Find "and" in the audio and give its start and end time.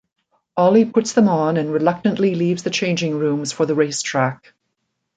1.57-1.71